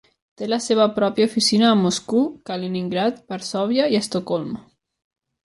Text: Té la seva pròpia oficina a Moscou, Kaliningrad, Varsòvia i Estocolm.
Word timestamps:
Té 0.41 0.45
la 0.47 0.57
seva 0.67 0.85
pròpia 0.95 1.27
oficina 1.29 1.67
a 1.71 1.75
Moscou, 1.81 2.23
Kaliningrad, 2.51 3.21
Varsòvia 3.35 3.87
i 3.93 4.01
Estocolm. 4.01 4.59